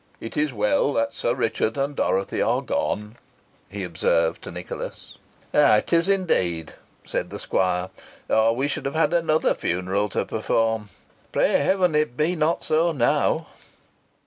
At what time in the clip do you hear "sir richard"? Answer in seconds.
1.13-1.77